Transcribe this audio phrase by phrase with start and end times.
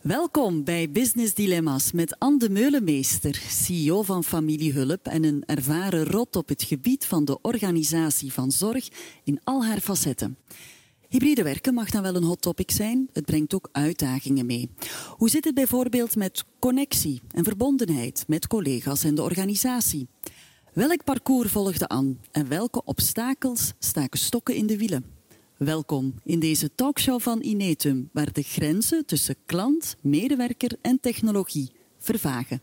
[0.00, 6.36] Welkom bij Business Dilemma's met Anne de Meulemeester, CEO van Familiehulp en een ervaren rot
[6.36, 8.88] op het gebied van de organisatie van zorg
[9.24, 10.38] in al haar facetten.
[11.08, 14.70] Hybride werken mag dan wel een hot topic zijn, het brengt ook uitdagingen mee.
[15.16, 20.08] Hoe zit het bijvoorbeeld met connectie en verbondenheid met collega's en de organisatie?
[20.72, 25.19] Welk parcours volgde aan en welke obstakels staken stokken in de wielen?
[25.64, 32.62] Welkom in deze talkshow van Inetum, waar de grenzen tussen klant, medewerker en technologie vervagen.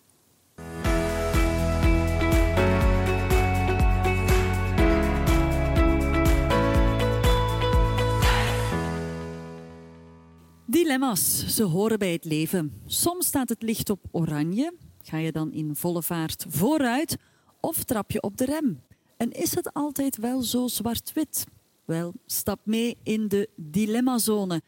[10.66, 12.82] Dilemma's, ze horen bij het leven.
[12.86, 14.73] Soms staat het licht op oranje.
[15.04, 17.18] Ga je dan in volle vaart vooruit
[17.59, 18.82] of trap je op de rem?
[19.18, 21.45] En is het altijd wel zo zwart-wit?
[21.88, 24.62] Wel, stap mee in de dilemmazone,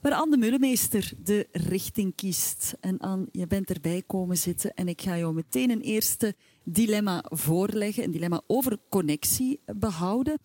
[0.00, 2.74] waar Anne de Mullemeester de richting kiest.
[2.80, 6.34] En Anne, je bent erbij komen zitten en ik ga jou meteen een eerste
[6.64, 8.04] dilemma voorleggen.
[8.04, 10.38] Een dilemma over connectie behouden.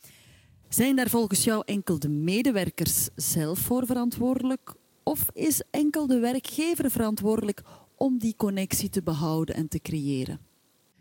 [0.67, 4.73] Zijn daar volgens jou enkel de medewerkers zelf voor verantwoordelijk?
[5.03, 7.61] Of is enkel de werkgever verantwoordelijk
[7.95, 10.39] om die connectie te behouden en te creëren?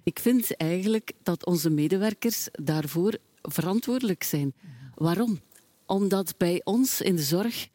[0.03, 4.55] Ik vind eigenlijk dat onze medewerkers daarvoor verantwoordelijk zijn.
[4.99, 5.41] Waarom?
[5.87, 7.69] Omdat bij ons in de zorg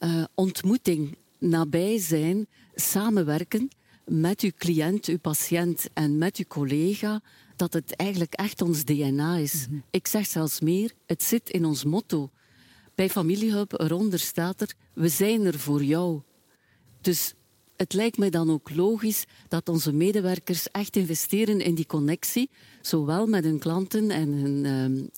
[0.00, 3.68] uh, ontmoeting, nabij zijn, samenwerken
[4.04, 7.20] met uw cliënt, uw patiënt en met uw collega,
[7.56, 9.66] dat het eigenlijk echt ons DNA is.
[9.68, 9.78] Mhm.
[9.90, 12.30] Ik zeg zelfs meer, het zit in ons motto.
[12.94, 16.20] Bij familiehulp eronder staat er, we zijn er voor jou.
[17.00, 17.34] Dus
[17.76, 23.26] het lijkt mij dan ook logisch dat onze medewerkers echt investeren in die connectie, zowel
[23.26, 24.64] met hun klanten en hun,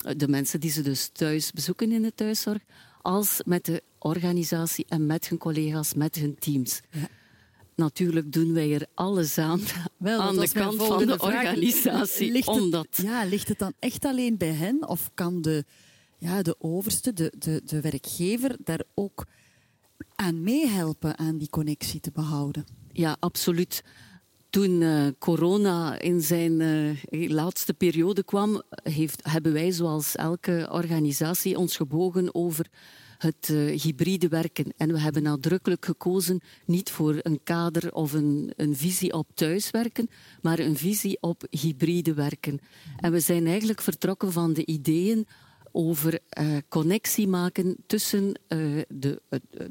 [0.05, 2.61] uh, de mensen die ze dus thuis bezoeken in de thuiszorg,
[3.01, 6.81] als met de organisatie en met hun collega's, met hun teams.
[6.91, 7.07] Ja.
[7.75, 9.61] Natuurlijk doen wij er alles aan,
[9.97, 12.31] Wel, aan de kant van de organisatie.
[12.31, 14.87] Ligt het, Ja, ligt het dan echt alleen bij hen?
[14.87, 15.65] Of kan de,
[16.17, 19.25] ja, de overste, de, de, de werkgever, daar ook
[20.15, 22.65] aan meehelpen aan die connectie te behouden.
[22.91, 23.83] Ja, absoluut.
[24.49, 31.57] Toen uh, corona in zijn uh, laatste periode kwam, heeft, hebben wij zoals elke organisatie
[31.57, 32.67] ons gebogen over
[33.17, 34.73] het uh, hybride werken.
[34.77, 40.09] En we hebben nadrukkelijk gekozen niet voor een kader of een, een visie op thuiswerken,
[40.41, 42.59] maar een visie op hybride werken.
[42.97, 45.27] En we zijn eigenlijk vertrokken van de ideeën
[45.79, 49.21] over uh, connectie maken tussen uh, de,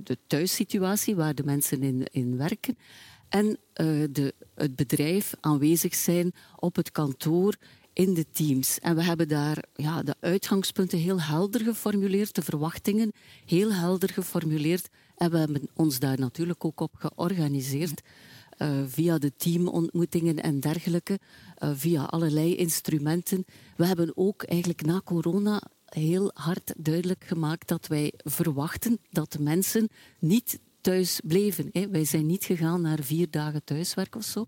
[0.02, 2.78] de thuissituatie waar de mensen in, in werken
[3.28, 3.56] en uh,
[4.10, 7.56] de, het bedrijf aanwezig zijn op het kantoor
[7.92, 8.78] in de teams.
[8.78, 13.12] En we hebben daar ja, de uitgangspunten heel helder geformuleerd, de verwachtingen
[13.44, 14.88] heel helder geformuleerd.
[15.16, 18.02] En we hebben ons daar natuurlijk ook op georganiseerd.
[18.86, 21.18] Via de teamontmoetingen en dergelijke,
[21.58, 23.44] via allerlei instrumenten.
[23.76, 29.40] We hebben ook eigenlijk na corona heel hard duidelijk gemaakt dat wij verwachten dat de
[29.40, 29.88] mensen
[30.18, 31.68] niet thuis bleven.
[31.72, 31.88] Hè.
[31.88, 34.46] Wij zijn niet gegaan naar vier dagen thuiswerk of zo.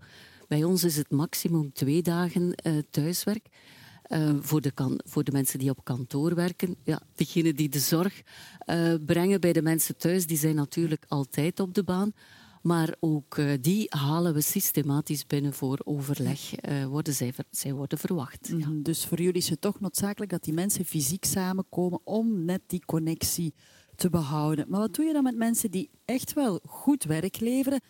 [0.48, 3.46] Bij ons is het maximum twee dagen uh, thuiswerk.
[4.08, 6.76] Uh, voor, de kan, voor de mensen die op kantoor werken.
[6.84, 8.22] Ja, degenen die de zorg
[8.66, 12.12] uh, brengen bij de mensen thuis, die zijn natuurlijk altijd op de baan.
[12.60, 16.65] Maar ook uh, die halen we systematisch binnen voor overleg.
[16.69, 18.48] Uh, worden zij, ver, zij worden verwacht.
[18.48, 18.69] Ja.
[18.69, 22.60] Mhm, dus voor jullie is het toch noodzakelijk dat die mensen fysiek samenkomen om net
[22.66, 23.54] die connectie
[23.97, 24.66] te behouden.
[24.69, 27.81] Maar wat doe je dan met mensen die echt wel goed werk leveren,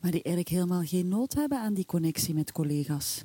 [0.00, 3.24] maar die eigenlijk helemaal geen nood hebben aan die connectie met collega's?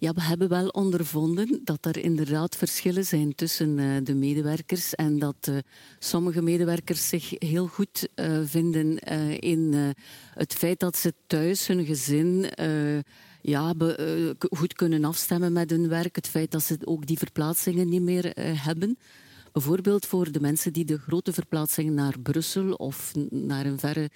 [0.00, 5.18] Ja, we hebben wel ondervonden dat er inderdaad verschillen zijn tussen uh, de medewerkers en
[5.18, 5.56] dat uh,
[5.98, 8.98] sommige medewerkers zich heel goed uh, vinden
[9.38, 9.94] in
[10.34, 12.46] het feit dat ze thuis hun gezin
[13.40, 13.74] ja,
[14.50, 18.32] goed kunnen afstemmen met hun werk, het feit dat ze ook die verplaatsingen niet meer
[18.40, 18.98] hebben.
[19.52, 24.10] Bijvoorbeeld voor de mensen die de grote verplaatsingen naar Brussel of naar een verre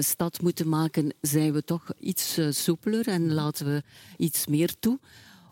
[0.00, 3.82] stad moeten maken, zijn we toch iets uh, soepeler en laten we
[4.16, 4.98] iets meer toe.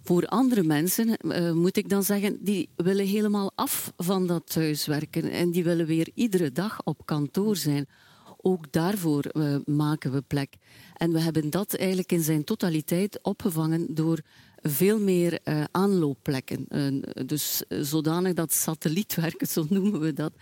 [0.03, 5.31] Voor andere mensen uh, moet ik dan zeggen, die willen helemaal af van dat thuiswerken
[5.31, 7.87] en die willen weer iedere dag op kantoor zijn.
[8.43, 9.25] Ook daarvoor
[9.65, 10.57] maken we plek.
[10.95, 14.21] En we hebben dat eigenlijk in zijn totaliteit opgevangen door
[14.57, 15.39] veel meer
[15.71, 16.67] aanloopplekken.
[17.27, 20.33] Dus zodanig dat satellietwerken, zo noemen we dat,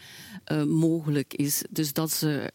[0.66, 1.62] mogelijk is.
[1.70, 2.50] Dus dat ze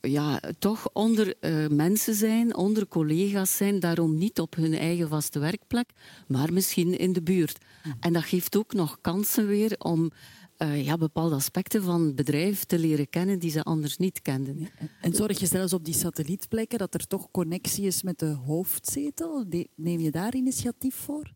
[0.00, 1.34] ja, toch onder
[1.70, 5.90] mensen zijn, onder collega's zijn, daarom niet op hun eigen vaste werkplek,
[6.26, 7.58] maar misschien in de buurt.
[8.00, 10.10] En dat geeft ook nog kansen weer om
[10.58, 14.68] uh, ja, bepaalde aspecten van het bedrijf te leren kennen die ze anders niet kenden.
[15.00, 19.44] En zorg je zelfs op die satellietplekken dat er toch connectie is met de hoofdzetel?
[19.74, 21.32] Neem je daar initiatief voor?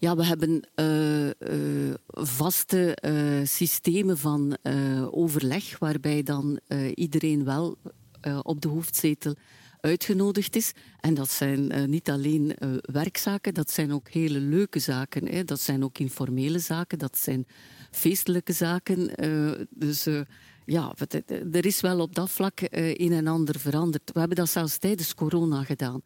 [0.00, 4.56] Ja, we hebben uh, uh, vaste uh, systemen van
[5.10, 6.60] overleg, waarbij dan
[6.94, 7.76] iedereen wel
[8.42, 9.34] op de hoofdzetel
[9.80, 10.72] uitgenodigd is.
[11.00, 15.28] En dat zijn niet alleen werkzaken, dat zijn ook hele leuke zaken.
[15.28, 15.44] Hè.
[15.44, 17.46] Dat zijn ook informele zaken, dat zijn
[17.90, 19.10] feestelijke zaken.
[19.70, 20.06] dus
[20.64, 20.94] ja,
[21.52, 24.10] er is wel op dat vlak een en ander veranderd.
[24.12, 26.02] We hebben dat zelfs tijdens corona gedaan.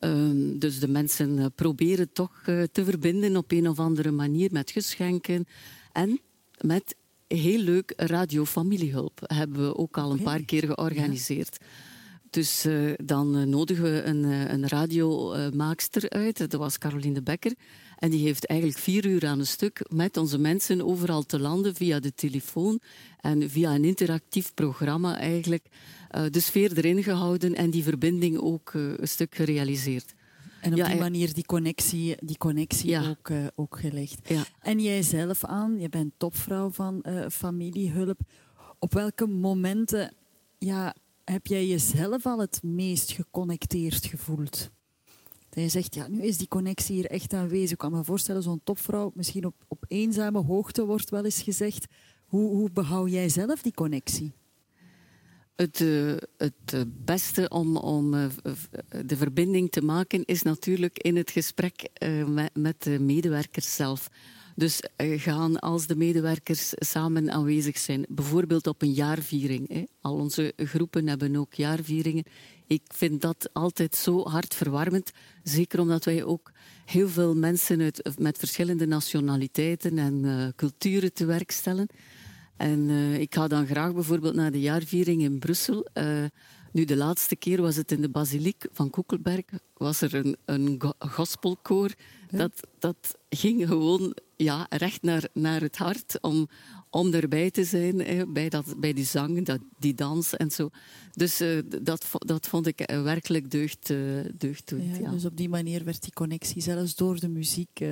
[0.00, 4.52] Ehm, dus de mensen eh, proberen toch uh, te verbinden op een of andere manier
[4.52, 5.46] met geschenken
[5.92, 6.20] en
[6.60, 6.96] met
[7.26, 9.20] heel leuk radiofamiliehulp.
[9.24, 11.56] Hebben we ook al een paar keer georganiseerd.
[12.30, 16.38] Dus uh, dan nodigen we een, een radiomaakster uit.
[16.38, 17.52] Dat was Caroline Becker.
[17.96, 21.74] En die heeft eigenlijk vier uur aan een stuk met onze mensen overal te landen
[21.74, 22.80] via de telefoon
[23.20, 25.66] en via een interactief programma eigenlijk
[26.16, 30.14] uh, de sfeer erin gehouden en die verbinding ook uh, een stuk gerealiseerd.
[30.60, 33.08] En op die manier die connectie, die connectie ja.
[33.08, 34.28] ook, uh, ook gelegd.
[34.28, 34.44] Ja.
[34.60, 38.20] En jij zelf aan, je bent topvrouw van familiehulp.
[38.78, 40.14] Op welke momenten
[40.58, 40.94] ja,
[41.24, 44.70] heb jij jezelf al het meest geconnecteerd gevoeld?
[45.62, 47.70] Je zegt, ja, nu is die connectie hier echt aanwezig.
[47.70, 51.86] Ik kan me voorstellen, zo'n topvrouw, misschien op, op eenzame hoogte wordt wel eens gezegd.
[52.26, 54.32] Hoe, hoe behoud jij zelf die connectie?
[55.54, 58.26] Het, uh, het beste om, om uh,
[59.06, 61.88] de verbinding te maken is natuurlijk in het gesprek
[62.26, 64.10] met, met, de medewerkers zelf.
[64.54, 69.88] Dus gaan als de medewerkers samen aanwezig zijn, bijvoorbeeld op een jaarviering.
[70.00, 72.24] Al onze groepen hebben ook jaarvieringen.
[72.66, 75.10] Ik vind dat altijd zo hartverwarmend,
[75.42, 76.50] zeker omdat wij ook
[76.84, 81.88] heel veel mensen uit, met verschillende nationaliteiten en culturen te werk stellen.
[82.56, 85.86] En uh, ik ga dan graag bijvoorbeeld naar de jaarviering in Brussel.
[85.94, 86.24] Uh,
[86.72, 89.44] nu, de laatste keer was het in de basiliek van Koekelberg.
[89.76, 91.90] Was er een, een gospelkoor.
[92.30, 96.48] Dat, dat ging gewoon ja, recht naar, naar het hart om,
[96.96, 98.32] om erbij te zijn.
[98.32, 100.68] bij, dat, bij die zang, dat, die dans en zo.
[101.12, 103.86] Dus uh, dat, dat vond ik werkelijk deugd,
[104.38, 104.96] deugddoend.
[104.96, 105.10] Ja, ja.
[105.10, 107.84] Dus op die manier werd die connectie zelfs door de muziek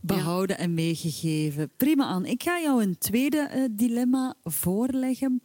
[0.00, 1.70] behouden en meegegeven.
[1.76, 2.26] Prima, aan.
[2.26, 5.42] Ik ga jou een tweede dilemma voorleggen.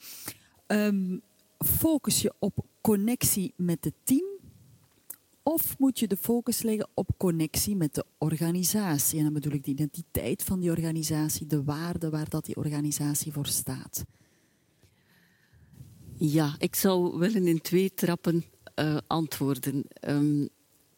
[0.67, 1.21] Um,
[1.57, 4.36] focus je op connectie met het team
[5.47, 9.17] of moet je de focus leggen op connectie met de organisatie?
[9.17, 13.31] En dan bedoel ik de identiteit van die organisatie, de waarde waar dat die organisatie
[13.31, 14.05] voor staat.
[16.17, 18.45] Ja, ik zou willen in twee trappen
[18.75, 19.83] uh, antwoorden.
[20.07, 20.49] Um,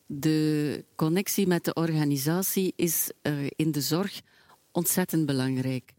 [0.05, 4.21] de connectie met de organisatie is uh, in de zorg
[4.71, 5.93] ontzettend belangrijk.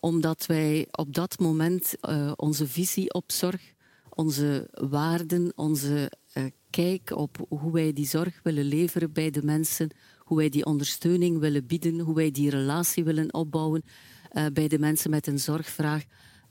[0.00, 3.72] Omdat wij op dat moment uh, onze visie op zorg,
[4.08, 6.12] onze waarden, onze
[6.72, 11.38] kijk op hoe wij die zorg willen leveren bij de mensen, hoe wij die ondersteuning
[11.38, 13.82] willen bieden, hoe wij die relatie willen opbouwen
[14.52, 16.04] bij de mensen met een zorgvraag.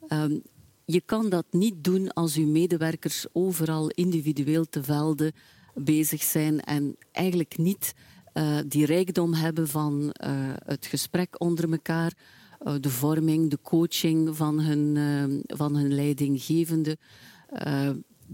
[0.08, 0.42] Um,
[0.86, 5.32] je kan dat niet doen als uw medewerkers overal individueel te velden
[5.74, 7.94] bezig zijn en eigenlijk niet
[8.34, 12.14] uh, die rijkdom hebben van uh, het gesprek onder elkaar,
[12.80, 16.98] de vorming, de coaching van hun, van hun leidinggevende.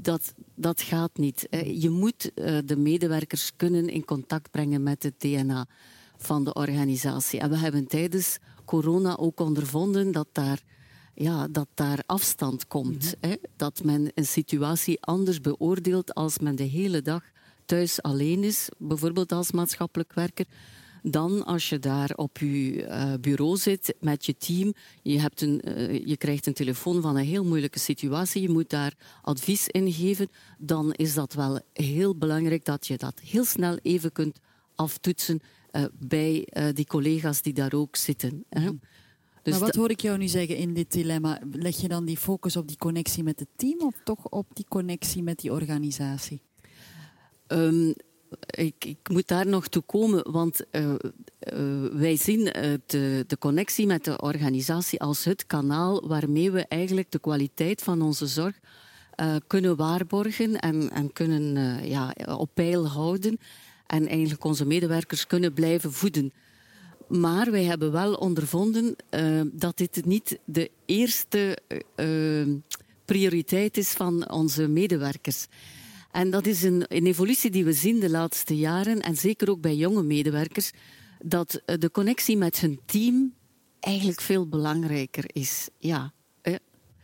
[0.01, 1.47] Dat, dat gaat niet.
[1.65, 2.31] Je moet
[2.65, 5.67] de medewerkers kunnen in contact brengen met het DNA
[6.17, 7.39] van de organisatie.
[7.39, 10.61] En we hebben tijdens corona ook ondervonden dat daar
[11.13, 13.15] ja, dat daar afstand komt.
[13.19, 13.29] Mhm.
[13.29, 13.35] hè?
[13.55, 17.23] Dat men een situatie anders beoordeelt als men de hele dag
[17.65, 20.45] thuis alleen is, bijvoorbeeld als maatschappelijk werker,
[21.11, 24.73] dan als je daar op je uh, bureau zit met je team.
[25.01, 28.41] Je, hebt een, uh, je krijgt een telefoon van een heel moeilijke situatie.
[28.41, 30.29] Je moet daar advies in geven.
[30.57, 34.39] Dan is dat wel heel belangrijk dat je dat heel snel even kunt
[34.75, 35.39] aftoetsen
[35.71, 38.43] uh, bij die collega's die daar ook zitten.
[38.49, 38.69] Hè.
[39.43, 41.39] Dus maar wat hoor ik jou nu zeggen in dit dilemma?
[41.51, 44.65] Leg je dan die focus op die connectie met het team of toch op die
[44.67, 46.41] connectie met die organisatie?
[47.47, 47.93] Um,
[48.45, 50.97] ik, ik, moet daar nog toe komen, want uh, uh,
[51.91, 57.11] wij zien uh, de, de, connectie met de organisatie als het kanaal waarmee we eigenlijk
[57.11, 58.59] de kwaliteit van onze zorg
[59.47, 63.39] kunnen waarborgen en, en kunnen ja, op peil houden
[63.87, 66.33] en eigenlijk onze medewerkers kunnen blijven voeden.
[67.07, 68.95] Maar wij hebben wel ondervonden
[69.51, 71.57] dat dit niet de eerste
[73.05, 75.47] prioriteit is van onze medewerkers.
[76.17, 79.61] En dat is een, een, evolutie die we zien de laatste jaren, en zeker ook
[79.61, 80.71] bij jonge medewerkers,
[81.19, 83.33] dat de connectie met hun team
[83.79, 85.69] eigenlijk veel belangrijker is.
[85.77, 86.13] Ja,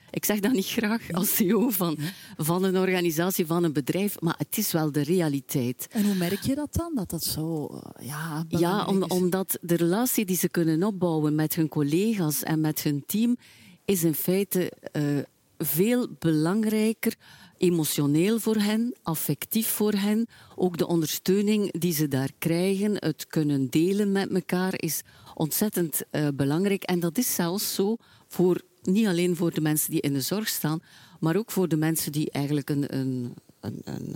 [0.10, 1.98] ik zeg dat niet graag als CEO van,
[2.38, 5.88] van een organisatie, van een bedrijf, maar het is wel de realiteit.
[5.92, 6.92] En hoe merk je dat dan?
[6.96, 7.66] Dat dat zo.
[7.66, 12.84] Eh, ja, ja omdat de relatie die ze kunnen opbouwen met hun collega's en met
[12.84, 13.38] hun team
[13.86, 15.20] is in feite uh,
[15.58, 17.16] veel belangrijker
[17.64, 20.28] emotioneel voor hen, affectief voor hen.
[20.56, 25.02] Ook de ondersteuning die ze daar krijgen, het kunnen delen met elkaar, is
[25.34, 26.84] ontzettend uh, belangrijk.
[26.84, 27.96] En dat is zelfs zo
[28.28, 30.82] voor niet alleen voor de mensen die in de zorg staan,
[31.20, 34.16] maar ook voor de mensen die eigenlijk een, een, een, een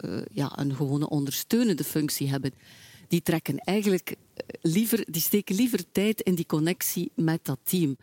[0.00, 2.52] uh, ja, een gewone ondersteunende functie hebben.
[3.08, 4.14] Die trekken eigenlijk
[4.62, 7.96] liever, die steken liever tijd in die connectie met dat team.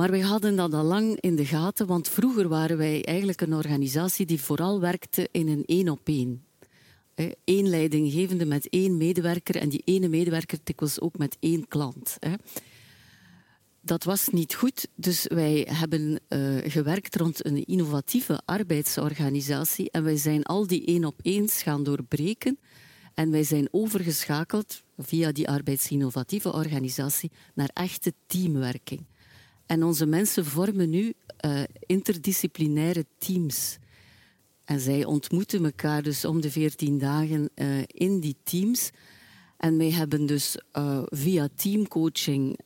[0.00, 3.54] Maar wij hadden dat al lang in de gaten, want vroeger waren wij eigenlijk een
[3.54, 6.44] organisatie die vooral werkte in een één op één.
[7.44, 12.18] Eén leidinggevende met één medewerker en die ene medewerker dikwijls ook met één klant
[13.82, 20.16] dat was niet goed, dus wij hebben uh, gewerkt rond een innovatieve arbeidsorganisatie en wij
[20.16, 22.58] zijn al die één op eens gaan doorbreken
[23.14, 29.09] en wij zijn overgeschakeld via die arbeidsinnovatieve organisatie naar echte teamwerking.
[29.70, 31.12] En onze mensen vormen nu
[31.46, 33.78] uh, interdisciplinaire teams.
[34.64, 38.90] En zij ontmoeten elkaar dus om de veertien dagen uh, in die teams.
[39.56, 40.56] En wij hebben dus
[41.08, 42.58] via teamcoaching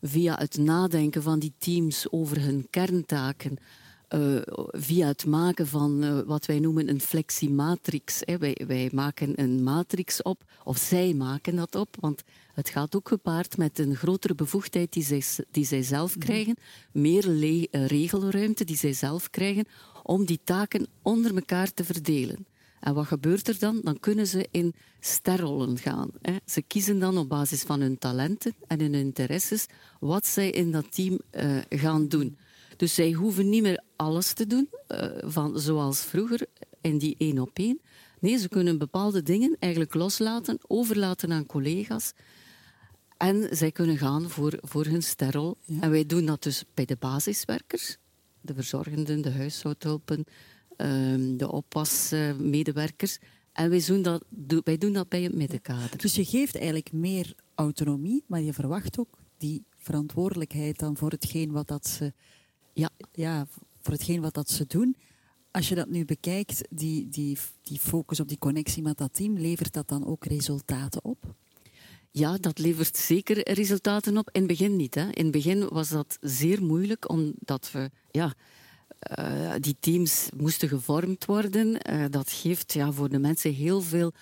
[0.00, 3.56] via het nadenken van die teams over hun kerntaken,
[4.14, 4.40] uh,
[4.70, 8.22] via het maken van uh, wat wij noemen een fleximatrix.
[8.24, 8.38] Hè.
[8.38, 12.22] Wij, wij, maken een matrix op, of zij maken dat op, want
[12.54, 16.24] het gaat ook gepaard met een grotere bevoegdheid die zij, die zij zelf mhm.
[16.24, 16.56] krijgen,
[16.92, 19.64] meer uh, regelruimte die zij zelf krijgen,
[20.02, 22.46] om die taken onder elkaar te verdelen.
[22.80, 23.80] En wat gebeurt er dan?
[23.82, 26.10] Dan kunnen ze in sterrollen gaan.
[26.22, 26.36] Hè.
[26.44, 29.66] Ze kiezen dan op basis van hun talenten en hun interesses
[30.00, 32.38] wat zij in dat team uh, gaan doen.
[32.80, 36.46] Dus zij hoeven niet meer alles te doen, uh, van, zoals vroeger
[36.80, 37.80] in die één op één.
[38.20, 42.12] Nee, ze kunnen bepaalde dingen eigenlijk loslaten, overlaten aan collega's.
[43.16, 45.56] En zij kunnen gaan voor, voor hun sterrol.
[45.80, 47.96] En wij doen dat dus bij de basiswerkers,
[48.40, 50.26] de verzorgenden, de huishoudhulpen,
[50.80, 53.18] Ehm, de oppasmedewerkers.
[53.52, 54.24] En wij doen, dat,
[54.64, 55.98] wij doen dat bij het middenkader.
[55.98, 61.50] Dus je geeft eigenlijk meer autonomie, maar je verwacht ook die verantwoordelijkheid dan voor hetgeen
[61.50, 62.12] wat dat ze,
[62.72, 62.90] ja.
[63.12, 63.46] Ja,
[63.80, 64.96] voor hetgeen wat dat ze doen.
[65.50, 69.38] Als je dat nu bekijkt, die, die, die focus op die connectie met dat team,
[69.38, 71.34] levert dat dan ook resultaten op?
[72.10, 74.28] Ja, dat levert zeker resultaten op.
[74.32, 74.94] In het begin niet.
[74.94, 75.10] Hè.
[75.10, 78.34] In het begin was dat zeer moeilijk, omdat we ja,
[79.18, 81.90] uh, die teams moesten gevormd worden.
[81.90, 84.12] Uh, dat geeft ja, voor de mensen heel veel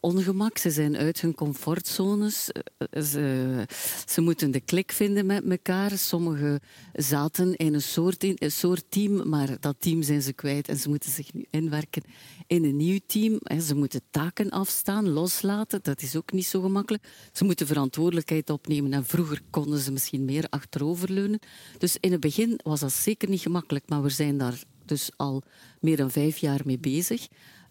[0.00, 0.58] ongemak.
[0.58, 2.50] Ze zijn uit hun comfortzones.
[2.50, 3.66] Eh, ze,
[4.06, 5.98] ze moeten de klik vinden met elkaar.
[5.98, 6.60] Sommigen
[6.92, 10.76] zaten in een soort, in, een soort team, maar dat team zijn ze kwijt en
[10.76, 12.02] ze moeten zich nu inwerken
[12.46, 13.40] in een nieuw team.
[13.60, 15.80] Ze moeten taken afstaan, loslaten.
[15.82, 17.08] Dat is ook niet zo gemakkelijk.
[17.32, 21.38] Ze moeten verantwoordelijkheid opnemen en vroeger konden ze misschien meer achteroverleunen.
[21.78, 25.42] Dus in het begin was dat zeker niet gemakkelijk, maar we zijn daar dus al
[25.80, 27.28] meer dan vijf jaar mee bezig.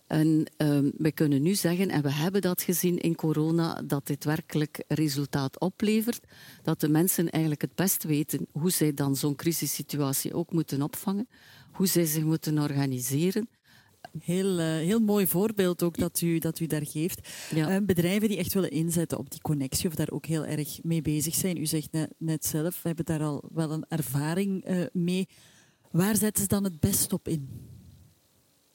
[0.09, 4.23] En um, we kunnen nu zeggen, en we hebben dat gezien in corona, dat dit
[4.23, 6.19] werkelijk resultaat oplevert.
[6.61, 11.27] Dat de mensen eigenlijk het best weten hoe zij dan zo'n crisissituatie ook moeten opvangen.
[11.71, 13.49] Hoe zij zich moeten organiseren.
[14.19, 17.29] Heel, uh, heel mooi voorbeeld ook dat u, dat u daar geeft.
[17.55, 17.75] Ja.
[17.75, 21.01] Uh, bedrijven die echt willen inzetten op die connectie of daar ook heel erg mee
[21.01, 21.57] bezig zijn.
[21.57, 25.27] U zegt net, net zelf, we hebben daar al wel een ervaring uh, mee.
[25.91, 27.49] Waar zetten ze dan het best op in?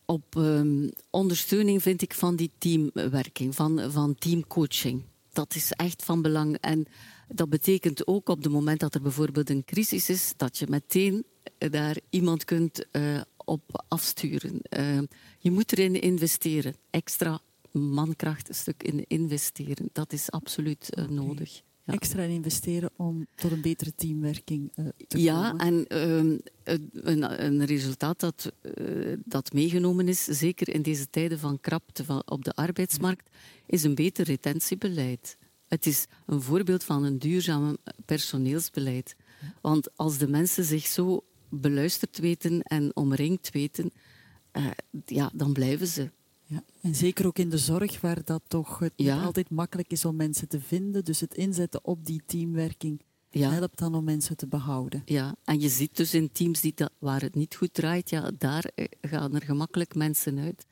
[0.06, 5.02] Op um, ondersteuning vind ik van die teamwerking, van, van teamcoaching.
[5.32, 6.56] Dat is echt van belang.
[6.60, 6.86] En
[7.28, 11.24] dat betekent ook op het moment dat er bijvoorbeeld een crisis is, dat je meteen
[11.58, 14.60] daar iemand kunt uh, op afsturen.
[14.78, 14.98] Uh,
[15.38, 16.74] je moet erin investeren.
[16.90, 19.88] Extra mankracht, een stuk in investeren.
[19.92, 25.50] Dat is absoluut uh, nodig extra investeren om tot een betere teamwerking uh, te ja,
[25.50, 25.66] komen.
[25.66, 25.86] Ja, en
[26.24, 26.38] uh,
[26.92, 32.22] een, een, resultaat dat, uh, dat meegenomen is, zeker in deze tijden van krapte van,
[32.26, 33.30] op de arbeidsmarkt,
[33.66, 35.36] is een beter retentiebeleid.
[35.68, 39.16] Het is een voorbeeld van een duurzaam personeelsbeleid.
[39.60, 43.90] Want als de mensen zich zo beluisterd weten en omringd weten,
[44.50, 44.66] eh,
[45.06, 46.10] ja, dan blijven ze.
[46.54, 50.04] Ja, en zeker ook in de zorg, waar dat toch het niet altijd makkelijk is
[50.04, 51.04] om mensen te vinden.
[51.04, 53.50] Dus het inzetten op die teamwerking ja.
[53.50, 55.02] helpt dan om mensen te behouden.
[55.04, 58.30] Ja, en je ziet dus in teams die dat, waar het niet goed draait, ja,
[58.38, 60.66] daar eh, gaan er gemakkelijk mensen uit.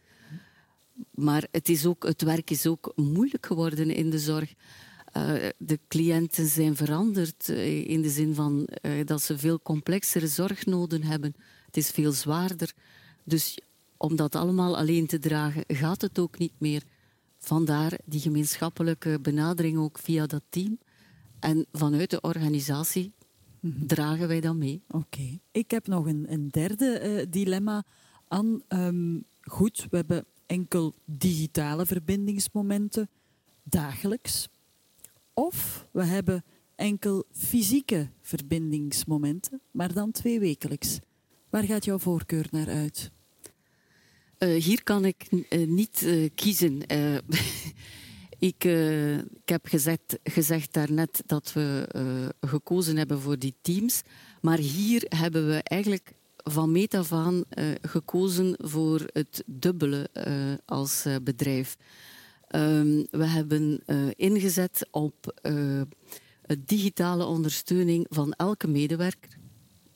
[1.11, 4.55] Maar het, is ook, het werk is ook moeilijk geworden in de zorg.
[5.57, 7.49] de cliënten zijn veranderd
[7.85, 8.69] in de zin van
[9.05, 11.35] dat ze veel complexere zorgnoden hebben.
[11.67, 12.73] Het is veel zwaarder.
[13.25, 13.59] Dus
[14.03, 16.83] om dat allemaal alleen te dragen, gaat het ook niet meer.
[17.39, 20.79] Vandaar die gemeenschappelijke benadering ook via dat team.
[21.39, 23.13] En vanuit de organisatie
[23.61, 23.87] mhm.
[23.87, 24.83] dragen wij dat mee.
[24.89, 25.39] Oké.
[25.51, 27.85] Ik heb nog een, een derde uh, dilemma
[28.29, 28.63] aan.
[28.69, 33.09] Um, goed, we hebben enkel digitale verbindingsmomenten
[33.63, 34.49] dagelijks.
[35.35, 36.45] Of we hebben
[36.75, 40.99] enkel fysieke verbindingsmomenten, maar dan twee wekelijks.
[41.51, 43.11] Waar gaat jouw voorkeur naar uit?
[44.43, 46.81] Uh, hier kan ik uh, niet uh, kiezen.
[48.39, 51.89] ik, ik, heb gezegd, gezegd daarnet dat we
[52.41, 54.03] gekozen hebben voor die teams.
[54.41, 57.45] Maar hier hebben we eigenlijk van meet af aan
[57.81, 60.11] gekozen voor het dubbele
[60.67, 61.77] als bedrijf.
[62.55, 63.83] Um, we hebben
[64.17, 65.43] ingezet op
[66.65, 69.41] digitale ondersteuning van elke medewerker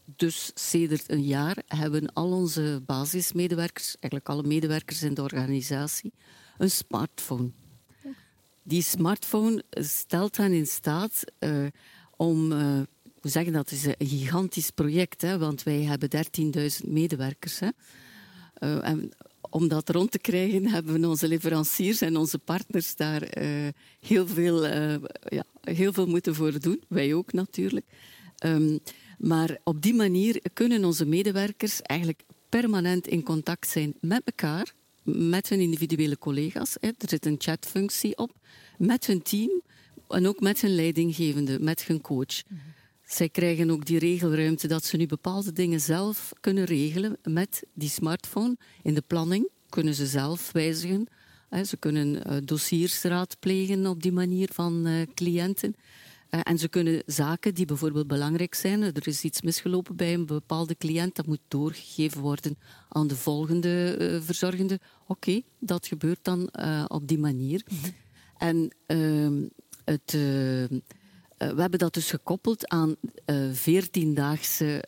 [0.06, 6.12] dus sedert een jaar hebben al onze basismedewerkers, eigenlijk alle medewerkers in de organisatie,
[6.58, 7.50] een smartphone.
[8.62, 11.66] Die smartphone stelt hen in staat uh,
[12.16, 12.52] om.
[12.52, 12.80] Uh,
[13.20, 16.08] we zeggen dat is een gigantisch project, hè, want wij hebben
[16.84, 17.58] 13.000 medewerkers.
[17.58, 17.68] Hè.
[18.58, 19.12] Uh, en
[19.50, 23.22] om dat rond te krijgen hebben we onze leveranciers en onze partners daar
[24.00, 24.66] heel, veel,
[25.28, 26.82] ja, heel veel moeten voor doen.
[26.88, 27.86] Wij ook natuurlijk.
[28.44, 28.80] Um,
[29.16, 35.48] maar op die manier kunnen onze medewerkers eigenlijk permanent in contact zijn met elkaar, met
[35.48, 36.76] hun individuele collega's.
[36.80, 38.32] Er zit een chatfunctie op,
[38.78, 39.62] met hun team
[40.08, 42.42] en ook met hun leidinggevende, met hun coach.
[43.04, 47.88] Zij krijgen ook die regelruimte dat ze nu bepaalde dingen zelf kunnen regelen met die
[47.88, 48.56] smartphone.
[48.82, 51.06] In de planning kunnen ze zelf wijzigen.
[51.64, 55.74] Ze kunnen eh, dossiers raadplegen op die manier van eh, cliënten.
[56.28, 60.26] Eh, en ze kunnen zaken die bijvoorbeeld belangrijk zijn, er is iets misgelopen bij een
[60.26, 64.80] bepaalde cliënt, dat moet doorgegeven worden aan de volgende uh, verzorgende.
[65.06, 67.64] Oké, dat gebeurt dan uh, op die manier.
[67.68, 67.90] Mhm.
[68.36, 69.42] En ehm,
[69.84, 72.96] het, we hebben dat dus gekoppeld aan
[73.52, 74.84] veertiendaagse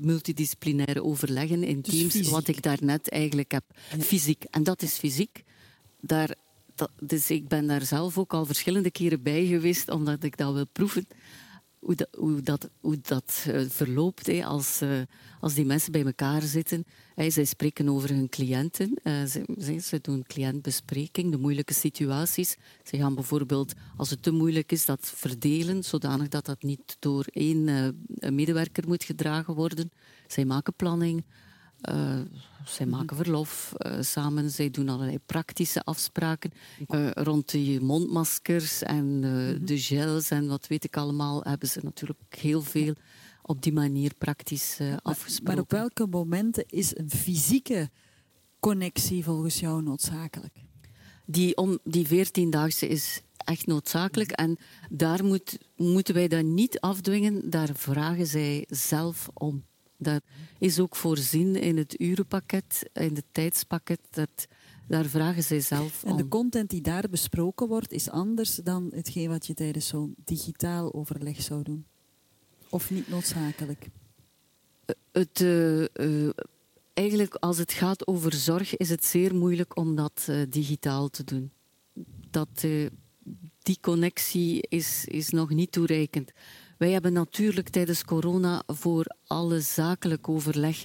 [0.00, 3.64] multidisciplinaire overleggen in dus teams, wat ik daarnet eigenlijk heb.
[3.98, 4.44] Fysiek.
[4.44, 5.44] En dat is fysiek.
[6.00, 6.34] Daar
[7.00, 10.66] dus ik ben daar zelf ook al verschillende keren bij geweest, omdat ik dat wil
[10.66, 11.06] proeven.
[11.78, 11.94] Hoe
[12.42, 15.00] dat, hoe dat, uh, verloopt als, uh,
[15.40, 16.84] als die mensen bij elkaar zitten.
[17.14, 18.98] Hey, zij spreken over hun cliënten.
[19.02, 22.56] Uh, ze, ze, doen cliëntbespreking, de moeilijke situaties.
[22.82, 27.24] Ze gaan bijvoorbeeld, als het te moeilijk is, dat verdelen, zodanig dat dat niet door
[27.30, 29.90] één medewerker moet gedragen worden.
[30.26, 31.24] Zij maken planning.
[31.90, 32.20] Uh,
[32.64, 32.96] zij mhm.
[32.96, 36.52] maken verlof uh, samen, zij doen allerlei praktische afspraken
[36.88, 39.64] uh, rond die mondmaskers en mhm.
[39.64, 41.42] de gels en wat weet ik allemaal.
[41.42, 42.94] Hebben ze natuurlijk heel veel
[43.42, 45.54] op die manier praktisch afgesproken.
[45.54, 47.90] Maar op welke momenten is een fysieke
[48.60, 50.54] connectie volgens jou noodzakelijk?
[51.26, 54.30] Die, om, die veertiendaagse is echt noodzakelijk.
[54.30, 54.56] En
[54.90, 57.50] daar moet, moeten wij dat niet afdwingen.
[57.50, 59.64] Daar vragen zij zelf om.
[59.96, 60.22] Dat
[60.58, 64.00] is ook voorzien in het urenpakket, in het tijdspakket.
[64.10, 64.46] Dat,
[64.88, 66.10] daar vragen zij zelf om.
[66.10, 70.14] En de content die daar besproken wordt, is anders dan hetgeen wat je tijdens zo'n
[70.24, 71.86] digitaal overleg zou doen?
[72.68, 73.88] Of niet noodzakelijk?
[74.84, 76.28] Eh, het, uh,
[76.92, 81.24] eigenlijk, als het gaat over zorg, is het zeer moeilijk om dat uh, digitaal te
[81.24, 81.52] doen.
[82.30, 82.66] Dat,
[83.62, 86.32] die connectie is, is nog niet toereikend.
[86.84, 90.84] Wij hebben natuurlijk tijdens corona voor alle zakelijk overleg,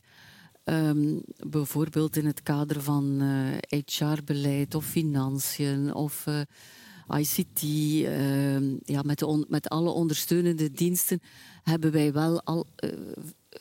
[0.64, 7.62] um, bijvoorbeeld in het kader van uh, eh, HR-beleid of financiën of uh, eh, ICT,
[8.06, 11.22] ehm, ja, met, met alle ondersteunende diensten,
[11.64, 12.66] hebben wij wel al,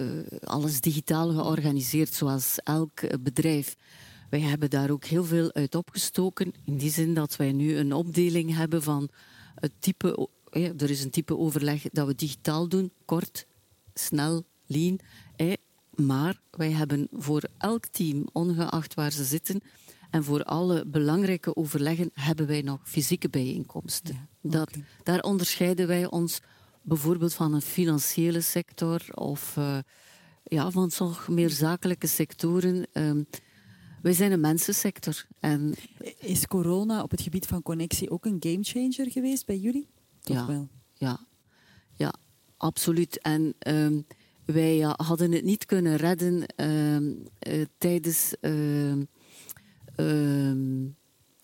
[0.01, 3.77] uh, alles digitaal georganiseerd, zoals elk bedrijf.
[4.31, 7.92] Wij hebben daar ook heel veel uit opgestoken, in die zin dat wij nu een
[7.92, 9.09] opdeling hebben van
[9.55, 13.46] het type er is een type overleg dat we digitaal doen, kort,
[13.94, 15.00] snel, lean.
[15.94, 19.61] Maar wij hebben voor elk team, ongeacht waar ze zitten,
[20.11, 24.28] en voor alle belangrijke overleggen hebben wij nog fysieke bijeenkomsten.
[24.40, 24.70] dat,
[25.02, 26.40] daar onderscheiden wij ons
[26.82, 29.78] bijvoorbeeld van een financiële sector of uh,
[30.44, 32.87] ja, van toch meer zakelijke sectoren.
[32.92, 33.26] Um,
[34.02, 35.26] wij zijn een mensensector.
[35.40, 35.74] En
[36.18, 39.88] is corona op het gebied van connectie ook een gamechanger geweest bij jullie?
[40.35, 40.69] Ja, wel?
[40.95, 41.27] Ja,
[41.95, 42.14] ja,
[42.57, 43.21] absoluut.
[43.21, 44.07] En um,
[44.45, 48.35] wij uh, hadden het niet kunnen redden uh, uh, tijdens.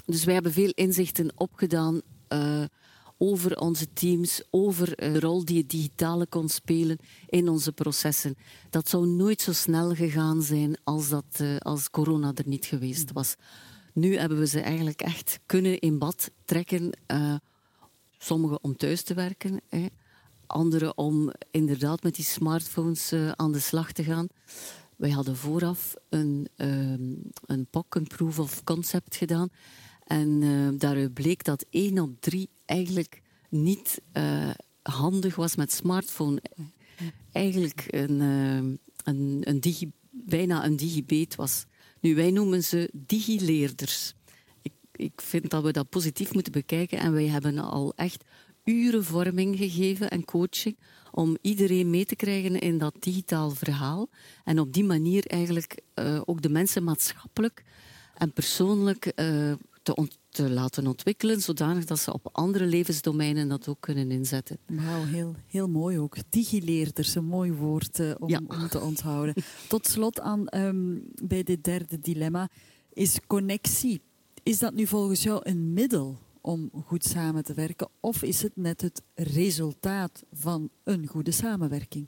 [0.04, 2.02] dus wij hebben veel inzichten opgedaan
[3.18, 8.36] over onze teams, over de rol die het digitale kon spelen in onze processen.
[8.70, 13.12] Dat zou nooit zo snel gegaan zijn als, dat, uh, als corona er niet geweest
[13.12, 13.34] was.
[13.92, 16.90] Nu hebben we ze eigenlijk echt kunnen in bad trekken.
[17.12, 17.34] Uh,
[18.18, 19.86] sommigen om thuis te werken, hè.
[20.46, 24.26] anderen om inderdaad met die smartphones uh, aan de slag te gaan.
[24.96, 29.48] Wij hadden vooraf een, um, een POC, een Proof of Concept gedaan.
[30.04, 34.50] En uh, daaruit bleek dat één op drie eigenlijk niet uh,
[34.82, 36.42] handig was met smartphone.
[37.32, 41.64] Eigenlijk een, uh, een, een digi, bijna een digibeet was.
[42.00, 44.14] Nu, wij noemen ze digileerders.
[44.96, 46.98] Ik, vind dat we dat positief moeten bekijken.
[46.98, 48.24] En wij hebben al echt
[48.64, 50.76] uren vorming gegeven en coaching
[51.10, 54.08] om iedereen mee te krijgen in dat digitaal verhaal.
[54.44, 57.64] En op die manier eigenlijk uh, ook de mensen maatschappelijk
[58.14, 59.52] en persoonlijk uh,
[59.82, 64.58] te, te, laten ontwikkelen, zodanig dat ze op andere levensdomeinen dat ook kunnen inzetten.
[64.66, 66.16] Wauw, heel, heel mooi ook.
[66.28, 68.40] Digileerders, een mooi woord uh, om, ja.
[68.46, 69.34] om, te onthouden.
[69.68, 72.48] Tot slot aan um, bij dit derde dilemma
[72.92, 74.00] is connectie.
[74.44, 77.88] Is dat nu volgens jou een middel om goed samen te werken?
[78.00, 82.06] Of is het net het resultaat van een goede samenwerking?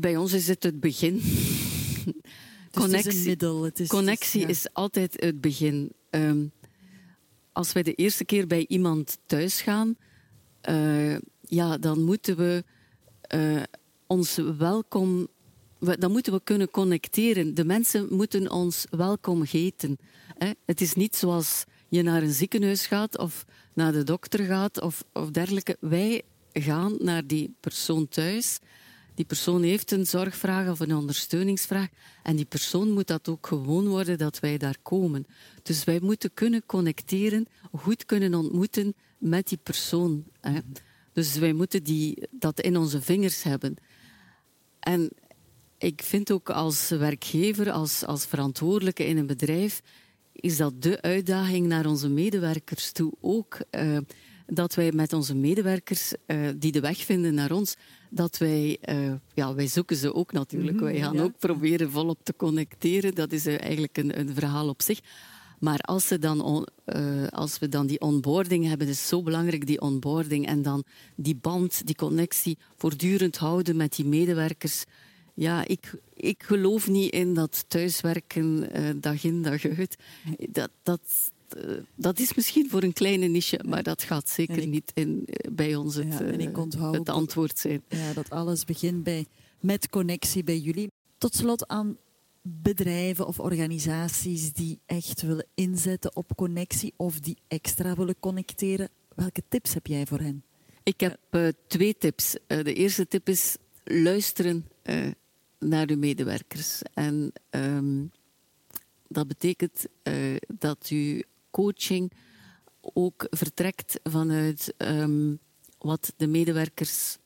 [0.00, 1.20] Bij ons is het het begin.
[2.74, 4.68] Dus connectie, het is middel, het is, connectie het is, ja.
[4.68, 5.92] is, altijd het begin.
[6.10, 6.52] Um,
[7.52, 9.96] als wij de eerste keer bij iemand thuis gaan,
[10.68, 12.64] uh, ja, dan moeten we
[13.34, 13.62] uh,
[14.06, 15.28] ons welkom.
[15.84, 17.54] Dan moeten we kunnen connecteren.
[17.54, 19.96] De mensen moeten ons welkom heten.
[20.38, 20.50] Hè?
[20.64, 23.44] Het is niet zoals je naar een ziekenhuis gaat of
[23.74, 25.76] naar de dokter gaat of, of dergelijke.
[25.80, 28.58] Wij gaan naar die persoon thuis.
[29.14, 31.88] Die persoon heeft een zorgvraag of een ondersteuningsvraag.
[32.22, 35.26] En die persoon moet dat ook gewoon worden dat wij daar komen.
[35.62, 40.24] Dus wij moeten kunnen connecteren, goed kunnen ontmoeten met die persoon.
[40.40, 40.58] Hè.
[41.12, 43.76] Dus wij moeten die, dat in onze vingers hebben.
[44.80, 45.10] En
[45.84, 49.82] ik vind ook als werkgever, als, als verantwoordelijke in een bedrijf,
[50.32, 53.58] is dat de uitdaging naar onze medewerkers toe ook.
[53.70, 53.98] Uh,
[54.46, 57.76] dat wij met onze medewerkers uh, die de weg vinden naar ons,
[58.10, 60.76] dat wij, uh, ja, wij zoeken ze ook natuurlijk.
[60.76, 61.22] Mm -hmm, wij gaan ja.
[61.22, 63.14] ook proberen volop te connecteren.
[63.14, 65.00] Dat is eigenlijk een, een verhaal op zich.
[65.58, 69.66] Maar als, ze dan on, uh, als we dan die onboarding hebben, is zo belangrijk
[69.66, 74.84] die onboarding en dan die band, die connectie voortdurend houden met die medewerkers.
[75.34, 79.96] Ja, ik, ik geloof niet in dat thuiswerken uh, dag in dag uit.
[80.50, 84.68] Dat, dat, uh, dat is misschien voor een kleine niche, maar dat gaat zeker ik,
[84.68, 86.12] niet in, bij ons het,
[86.70, 87.82] ja, het antwoord zijn.
[87.88, 89.26] Ja, dat alles begint bij,
[89.60, 90.90] met connectie bij jullie.
[91.18, 91.96] Tot slot aan
[92.42, 98.88] bedrijven of organisaties die echt willen inzetten op connectie of die extra willen connecteren.
[99.14, 100.44] Welke tips heb jij voor hen?
[100.82, 102.36] Ik heb uh, twee tips.
[102.46, 105.06] De eerste tip is luisteren uh,
[105.58, 106.82] naar uw medewerkers.
[106.94, 108.10] En um,
[109.08, 109.86] dat betekent
[110.46, 112.12] dat uw coaching
[112.80, 115.38] ook vertrekt vanuit um,
[115.78, 117.16] wat de medewerkers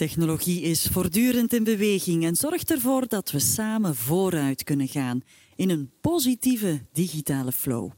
[0.01, 5.23] Technologie is voortdurend in beweging en zorgt ervoor dat we samen vooruit kunnen gaan.
[5.57, 7.91] in een positieve digitale flow.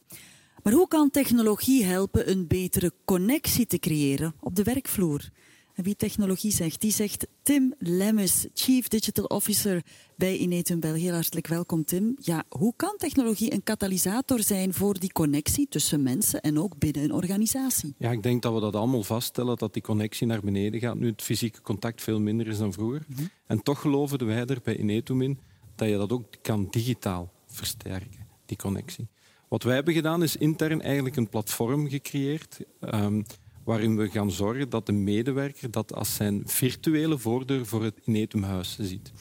[0.62, 5.30] Maar hoe kan technologie helpen een betere connectie te creëren op de werkvloer?
[5.74, 9.82] Wie technologie zegt, die zegt Tim Lemmes, Chief Digital Officer
[10.16, 11.11] bij Inetum België.
[11.11, 12.16] Hartelijk welkom, Tim.
[12.20, 17.02] Ja, hoe kan technologie een katalysator zijn voor die connectie tussen mensen en ook binnen
[17.02, 17.94] een organisatie?
[17.98, 20.98] Ja, ik denk dat we dat allemaal vaststellen, dat die connectie naar beneden gaat.
[20.98, 23.04] Nu het fysieke contact veel minder is dan vroeger.
[23.08, 23.22] Mhm.
[23.46, 25.38] En toch geloven wij er bij Inetum in
[25.74, 29.08] dat je dat ook kan digitaal versterken, die connectie.
[29.48, 32.58] Wat wij hebben gedaan is intern eigenlijk een platform gecreëerd.
[32.80, 33.24] Um,
[33.64, 38.77] waarin we gaan zorgen dat de medewerker dat als zijn virtuele voordeur voor het Inetumhuis
[38.81, 39.12] ziet.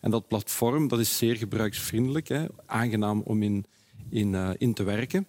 [0.00, 3.64] En dat platform dat is zeer gebruiksvriendelijk, hè, aangenaam om in,
[4.10, 5.26] in, uh, in te werken.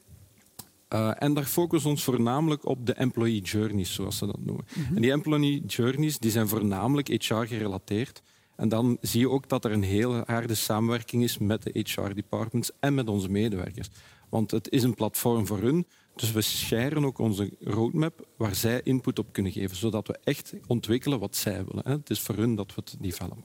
[0.93, 4.65] Uh, en daar focussen we ons voornamelijk op de employee journeys, zoals ze dat noemen.
[4.75, 4.95] Mm -hmm.
[4.95, 8.21] En die employee journeys die zijn voornamelijk HR-gerelateerd.
[8.55, 12.71] En dan zie je ook dat er een hele harde samenwerking is met de HR-departments
[12.79, 13.89] en met onze medewerkers.
[14.29, 15.85] Want het is een platform voor hun,
[16.19, 20.53] dus we scheren ook onze roadmap waar zij input op kunnen geven, zodat we echt
[20.67, 21.91] ontwikkelen wat zij willen.
[21.91, 23.43] Het is voor hun dat we het developen.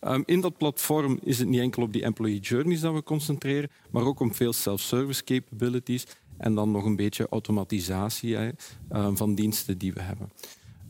[0.00, 3.70] Um, in dat platform is het niet enkel op die employee journeys dat we concentreren,
[3.90, 9.78] maar ook om veel self-service capabilities en dan nog een beetje automatisatie um, van diensten
[9.78, 10.30] die we hebben.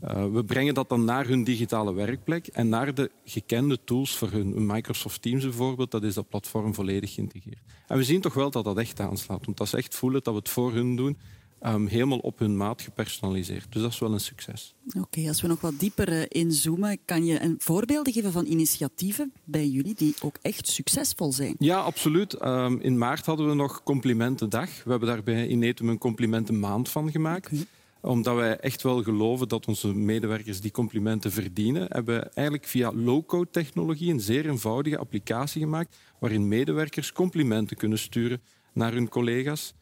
[0.03, 4.31] Uh, we brengen dat dan naar hun digitale werkplek en naar de gekende tools voor
[4.31, 4.65] hun.
[4.65, 7.61] Microsoft Teams bijvoorbeeld, dat is dat platform volledig geïntegreerd.
[7.87, 10.33] En we zien toch wel dat dat echt aanslaat, want dat is echt voelen dat
[10.33, 11.17] we het voor hun doen,
[11.65, 13.65] um, helemaal op hun maat gepersonaliseerd.
[13.69, 14.75] Dus dat is wel een succes.
[14.87, 18.45] Oké, okay, als we nog wat dieper uh, inzoomen, kan je een voorbeelden geven van
[18.45, 21.55] initiatieven bij jullie die ook echt succesvol zijn?
[21.59, 22.45] Ja, absoluut.
[22.45, 24.83] Um, in maart hadden we nog Complimentendag.
[24.83, 27.51] We hebben daarbij in Netum een complimentenmaand van gemaakt.
[27.53, 27.67] Okay
[28.07, 32.91] omdat wij echt wel geloven dat onze medewerkers die complimenten verdienen, hebben we eigenlijk via
[32.93, 38.41] low-code technologie een zeer eenvoudige applicatie gemaakt waarin medewerkers complimenten kunnen sturen
[38.73, 39.73] naar hun collega's.